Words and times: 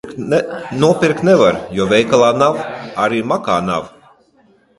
Nopirkt 0.83 1.25
nevar, 1.29 1.59
jo 1.81 1.87
veikalā 1.91 2.31
nav, 2.43 2.59
arī 3.05 3.21
makā 3.35 3.61
nav. 3.71 3.95